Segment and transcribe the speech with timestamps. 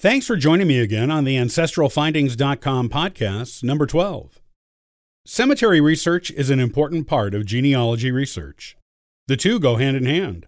[0.00, 4.40] Thanks for joining me again on the AncestralFindings.com podcast, number 12.
[5.26, 8.76] Cemetery research is an important part of genealogy research.
[9.26, 10.46] The two go hand in hand.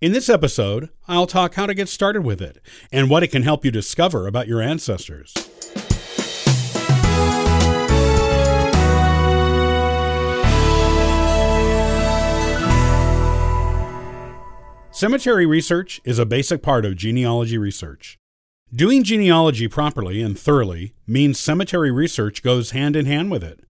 [0.00, 2.56] In this episode, I'll talk how to get started with it
[2.90, 5.34] and what it can help you discover about your ancestors.
[14.90, 18.18] Cemetery research is a basic part of genealogy research.
[18.74, 23.60] Doing genealogy properly and thoroughly means cemetery research goes hand in hand with it.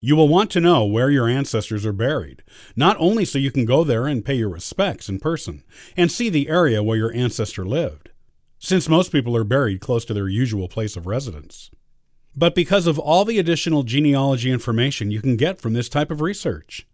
[0.00, 2.44] You will want to know where your ancestors are buried,
[2.76, 5.64] not only so you can go there and pay your respects in person
[5.96, 8.10] and see the area where your ancestor lived,
[8.60, 11.72] since most people are buried close to their usual place of residence,
[12.36, 16.20] but because of all the additional genealogy information you can get from this type of
[16.20, 16.86] research.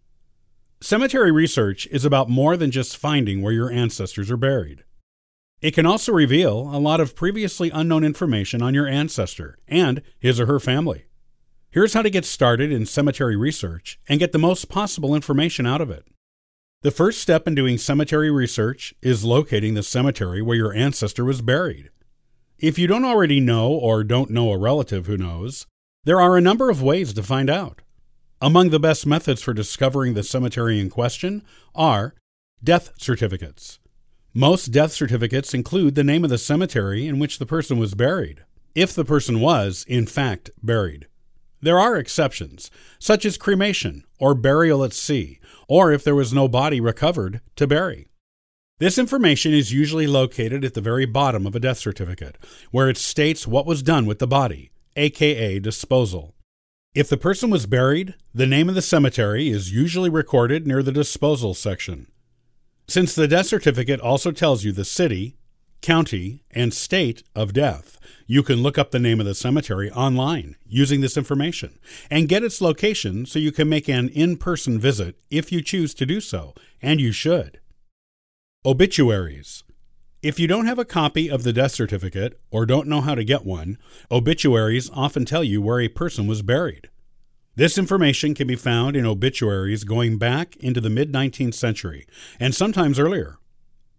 [0.81, 4.83] Cemetery research is about more than just finding where your ancestors are buried.
[5.59, 10.39] It can also reveal a lot of previously unknown information on your ancestor and his
[10.39, 11.05] or her family.
[11.71, 15.81] Here's how to get started in cemetery research and get the most possible information out
[15.81, 16.05] of it.
[16.83, 21.41] The first step in doing cemetery research is locating the cemetery where your ancestor was
[21.41, 21.89] buried.
[22.59, 25.65] If you don't already know or don't know a relative who knows,
[26.03, 27.81] there are a number of ways to find out.
[28.39, 32.13] Among the best methods for discovering the cemetery in question are
[32.63, 33.79] death certificates.
[34.39, 38.43] Most death certificates include the name of the cemetery in which the person was buried,
[38.75, 41.07] if the person was, in fact, buried.
[41.59, 46.47] There are exceptions, such as cremation or burial at sea, or if there was no
[46.47, 48.09] body recovered to bury.
[48.77, 52.37] This information is usually located at the very bottom of a death certificate,
[52.69, 56.35] where it states what was done with the body, aka disposal.
[56.93, 60.91] If the person was buried, the name of the cemetery is usually recorded near the
[60.91, 62.05] disposal section.
[62.89, 65.35] Since the death certificate also tells you the city,
[65.81, 70.55] county, and state of death, you can look up the name of the cemetery online
[70.65, 71.79] using this information
[72.09, 75.93] and get its location so you can make an in person visit if you choose
[75.95, 77.59] to do so, and you should.
[78.65, 79.65] Obituaries.
[80.23, 83.23] If you don't have a copy of the death certificate or don't know how to
[83.25, 83.77] get one,
[84.09, 86.89] obituaries often tell you where a person was buried.
[87.57, 92.05] This information can be found in obituaries going back into the mid 19th century,
[92.39, 93.39] and sometimes earlier.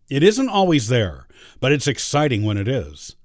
[0.08, 1.26] It isn't always there,
[1.58, 3.16] but it's exciting when it is.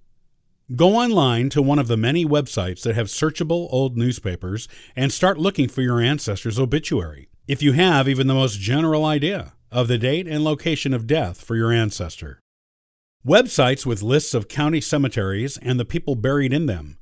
[0.76, 5.38] Go online to one of the many websites that have searchable old newspapers and start
[5.38, 10.00] looking for your ancestor's obituary, if you have even the most general idea of the
[10.00, 12.40] date and location of death for your ancestor.
[13.24, 16.98] Websites with lists of county cemeteries and the people buried in them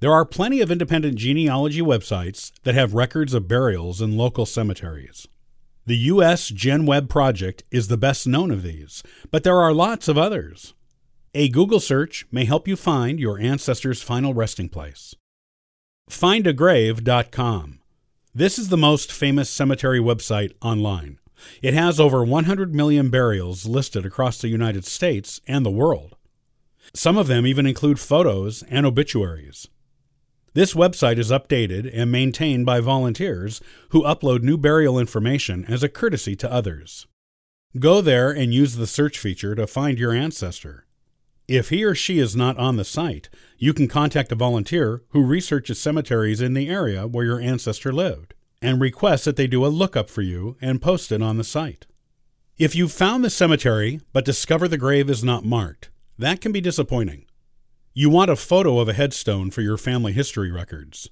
[0.00, 5.26] there are plenty of independent genealogy websites that have records of burials in local cemeteries.
[5.86, 6.50] The U.S.
[6.50, 10.74] GenWeb project is the best known of these, but there are lots of others.
[11.34, 15.14] A Google search may help you find your ancestor's final resting place.
[16.10, 17.80] Findagrave.com.
[18.34, 21.18] This is the most famous cemetery website online.
[21.62, 26.16] It has over 100 million burials listed across the United States and the world.
[26.94, 29.68] Some of them even include photos and obituaries.
[30.54, 33.60] This website is updated and maintained by volunteers
[33.90, 37.06] who upload new burial information as a courtesy to others.
[37.78, 40.86] Go there and use the search feature to find your ancestor.
[41.46, 45.24] If he or she is not on the site, you can contact a volunteer who
[45.24, 49.68] researches cemeteries in the area where your ancestor lived and request that they do a
[49.68, 51.86] lookup for you and post it on the site.
[52.58, 56.60] If you've found the cemetery but discover the grave is not marked, that can be
[56.60, 57.27] disappointing.
[57.98, 61.10] You want a photo of a headstone for your family history records.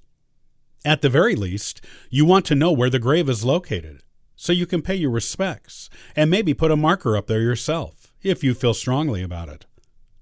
[0.85, 4.03] At the very least, you want to know where the grave is located
[4.37, 8.41] so you can pay your respects and maybe put a marker up there yourself if
[8.41, 9.65] you feel strongly about it.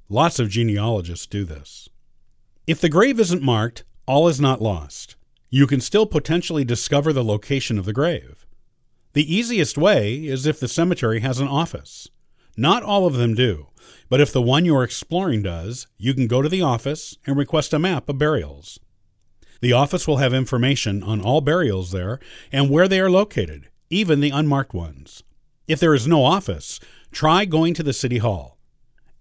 [0.09, 1.87] Lots of genealogists do this.
[2.65, 5.15] If the grave isn't marked, all is not lost.
[5.51, 8.47] You can still potentially discover the location of the grave.
[9.13, 12.09] The easiest way is if the cemetery has an office.
[12.57, 13.67] Not all of them do,
[14.09, 17.73] but if the one you're exploring does, you can go to the office and request
[17.73, 18.79] a map of burials.
[19.61, 22.19] The office will have information on all burials there
[22.51, 25.23] and where they are located, even the unmarked ones.
[25.67, 26.79] If there is no office,
[27.11, 28.57] try going to the City Hall.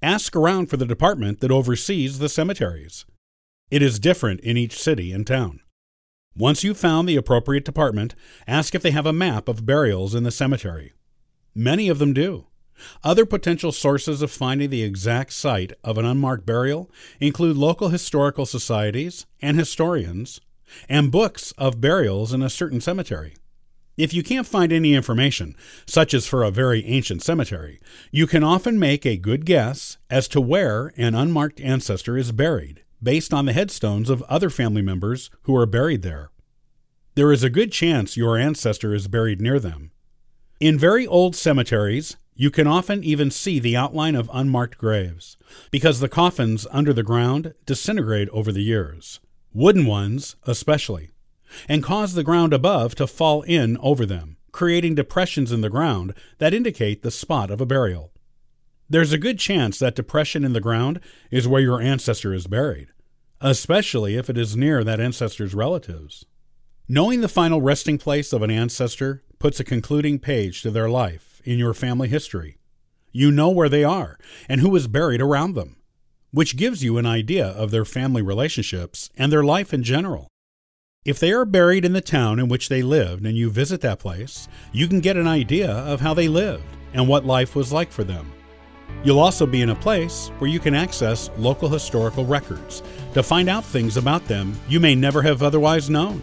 [0.02, 3.06] Ask around for the department that oversees the cemeteries.
[3.70, 5.60] It is different in each city and town.
[6.36, 8.14] Once you've found the appropriate department,
[8.46, 10.92] ask if they have a map of burials in the cemetery.
[11.54, 12.46] Many of them do.
[13.02, 16.90] Other potential sources of finding the exact site of an unmarked burial
[17.20, 20.40] include local historical societies and historians,
[20.88, 23.34] and books of burials in a certain cemetery.
[23.96, 25.54] If you can't find any information,
[25.86, 27.80] such as for a very ancient cemetery,
[28.10, 32.82] you can often make a good guess as to where an unmarked ancestor is buried,
[33.00, 36.30] based on the headstones of other family members who are buried there.
[37.14, 39.92] There is a good chance your ancestor is buried near them.
[40.58, 45.36] In very old cemeteries, you can often even see the outline of unmarked graves,
[45.70, 49.20] because the coffins under the ground disintegrate over the years,
[49.52, 51.10] wooden ones especially
[51.68, 56.14] and cause the ground above to fall in over them, creating depressions in the ground
[56.38, 58.12] that indicate the spot of a burial.
[58.88, 61.00] There's a good chance that depression in the ground
[61.30, 62.88] is where your ancestor is buried,
[63.40, 66.24] especially if it is near that ancestor's relatives.
[66.86, 71.33] Knowing the final resting place of an ancestor puts a concluding page to their life
[71.44, 72.58] in your family history.
[73.12, 74.18] You know where they are
[74.48, 75.76] and who is buried around them,
[76.32, 80.28] which gives you an idea of their family relationships and their life in general.
[81.04, 83.98] If they are buried in the town in which they lived and you visit that
[83.98, 86.64] place, you can get an idea of how they lived
[86.94, 88.32] and what life was like for them.
[89.04, 92.82] You'll also be in a place where you can access local historical records
[93.12, 96.22] to find out things about them you may never have otherwise known.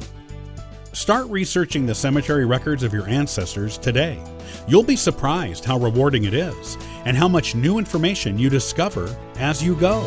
[0.93, 4.21] Start researching the cemetery records of your ancestors today.
[4.67, 9.63] You'll be surprised how rewarding it is and how much new information you discover as
[9.63, 10.01] you go.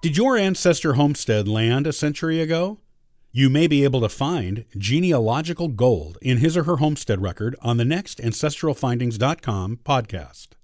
[0.00, 2.78] Did your ancestor homestead land a century ago?
[3.32, 7.78] You may be able to find genealogical gold in his or her homestead record on
[7.78, 10.57] the next ancestralfindings.com podcast.